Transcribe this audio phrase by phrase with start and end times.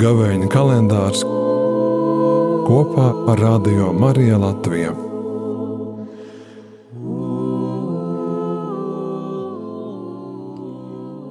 [0.00, 1.24] Gavēņa kalendārs
[2.64, 4.94] kopā ar Radio Mariju Latviju.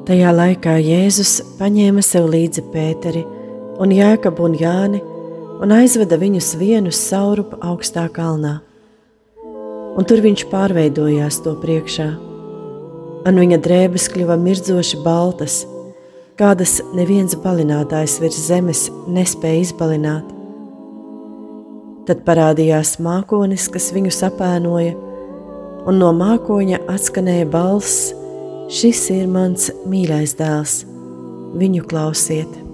[0.05, 3.25] Tajā laikā Jēzus paņēma sev līdzi Pēteri
[3.81, 5.01] un Jēkabu un Jāni
[5.57, 8.59] un aizveda viņus vienu saurupu augstā kalnā.
[9.97, 12.07] Un tur viņš pārveidojās to priekšā,
[13.27, 15.63] un viņa drēbes kļuva mirdzoši baltas
[16.39, 20.30] kādas neviens balinātājs virs zemes nespēja izbalināt.
[22.07, 24.95] Tad parādījās mākonis, kas viņu sapēnoja,
[25.89, 28.13] un no mākoņa atskanēja balss:
[28.69, 30.80] Šis ir mans mīļais dēls,
[31.59, 32.69] viņu klausiet!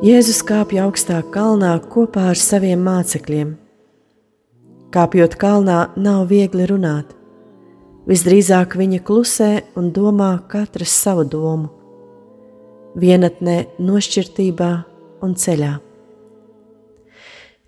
[0.00, 3.50] Jēzus kāpja augstā kalnā kopā ar saviem mācekļiem.
[4.96, 7.10] Kāpjot kalnā, nav viegli runāt.
[8.08, 11.68] Visdrīzāk viņa klusē un domā katrs savu domu,
[12.96, 14.70] vienatnē, nošķirtībā
[15.20, 15.74] un ceļā.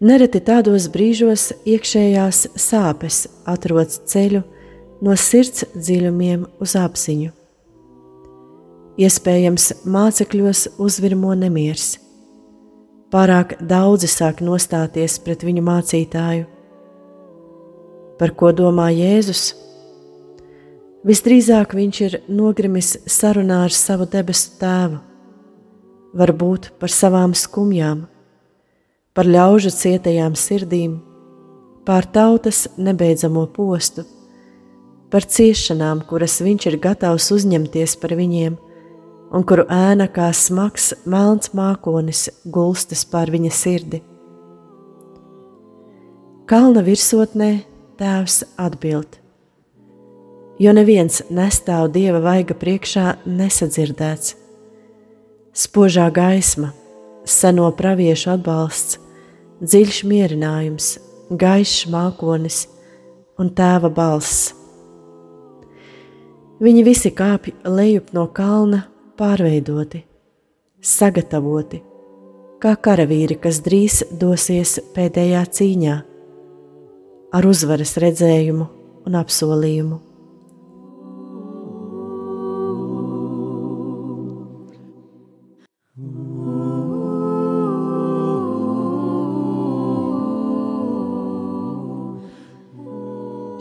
[0.01, 4.41] Nereti tādos brīžos iekšējās sāpes atrod ceļu
[5.05, 7.29] no sirds dziļumiem uz apziņu.
[9.05, 11.99] Iespējams, mācekļos uzvirmo nemieris
[13.13, 16.47] pārāk daudzi sāk nostāties pret viņu mācītāju.
[18.19, 19.53] Par ko domā Jēzus?
[21.03, 25.01] Visdrīzāk viņš ir nogrimis sarunā ar savu debesu tēvu,
[26.15, 28.05] varbūt par savām skumjām,
[29.13, 31.01] par ļaužu cietajām sirdīm,
[31.85, 34.07] pār tautas nebeidzamo postu,
[35.11, 38.55] par ciešanām, kuras viņš ir gatavs uzņemties par viņiem
[39.33, 44.03] un kuru ēna kā smags melns mākonis gulstas pār viņa sirdi.
[46.49, 47.51] Kalna virsotnē
[48.01, 49.17] tēvs atbild,
[50.61, 54.37] jo neviens nestāv dieva vaiga priekšā nesadzirdēts.
[55.53, 56.73] Spožā gaisma,
[57.29, 58.99] seno praviešu atbalsts,
[59.61, 60.95] dziļš mierinājums,
[61.31, 62.67] gaišs mākonis
[63.41, 64.53] un tēva balss.
[66.63, 68.85] Viņi visi kāpj lejup no kalna
[69.19, 70.03] pārveidoti,
[70.83, 71.83] sagatavoti,
[72.63, 75.99] kā karavīri, kas drīz dosies pēdējā cīņā,
[77.33, 78.71] ar uzvaras redzējumu
[79.07, 80.01] un apsolījumu.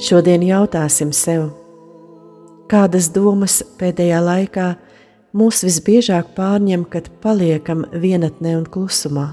[0.01, 1.51] Šodien jautāsim sev,
[2.67, 4.65] kādas domas pēdējā laikā
[5.37, 9.31] mūs visbiežāk pārņem, kad paliekam vienatnē un klusumā.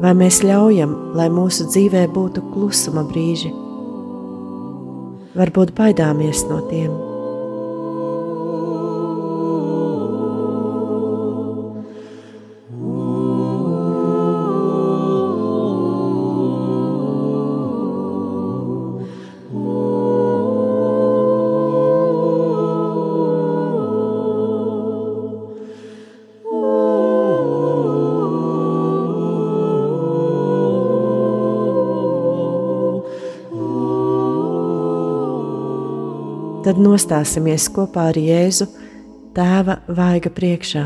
[0.00, 3.52] Vai mēs ļaujam, lai mūsu dzīvē būtu klusuma brīži?
[5.36, 7.09] Varbūt baidāmies no tiem.
[36.64, 38.66] Tad nostāsimies kopā ar Jēzu
[39.36, 40.82] Tēva vaiga priekšā.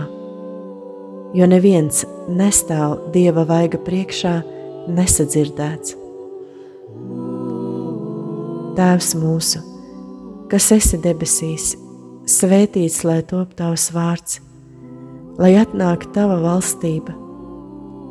[1.35, 4.35] Jo neviens nestāv Dieva vaiga priekšā
[4.94, 5.97] nesadzirdēts.
[8.79, 9.62] Tēvs mūsu,
[10.53, 11.73] kas esi debesīs,
[12.29, 14.38] svētīts lai top tavs vārds,
[15.41, 17.17] lai atnāk tava valstība,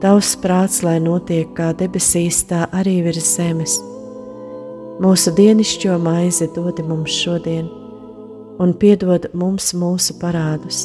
[0.03, 3.79] tavs prāts, lai notiek kā debesīs, tā arī virs zemes
[5.01, 7.65] Mūsu dienascho maizi dod mums šodien,
[8.61, 10.83] un piedod mums mūsu parādus,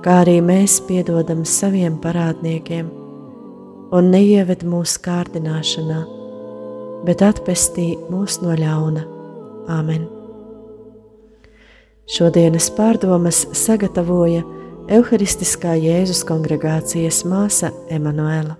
[0.00, 2.88] kā arī mēs piedodam saviem parādniekiem,
[3.92, 5.98] un neieved mūsu kārdināšanā,
[7.04, 9.04] bet atpestī mūs no ļauna.
[9.76, 10.08] Āmen!
[12.08, 14.40] Šodienas pārdomas sagatavoja
[14.88, 18.56] Euharistiskā Jēzus kongregācijas māsa Emanuela.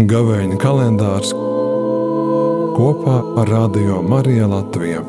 [0.00, 1.34] Gavēņa kalendārs
[2.72, 5.02] kopā ar Radio Mariju Latviju.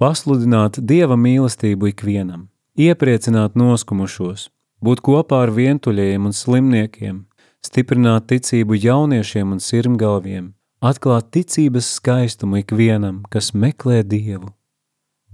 [0.00, 2.46] Pasludināt Dieva mīlestību ikvienam,
[2.80, 4.46] iepriecināt noskumušos,
[4.80, 7.18] būt kopā ar vientuļajiem un slimniekiem,
[7.60, 10.48] stiprināt ticību jauniešiem un sirmgalviem,
[10.80, 14.54] atklāt ticības skaistumu ikvienam, kas meklē Dievu.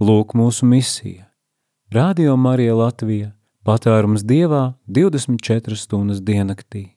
[0.03, 1.31] Lūk mūsu misija.
[1.95, 3.31] Radio Marija Latvija–
[3.67, 6.96] patvērums Dievā 24 stundas diennaktī.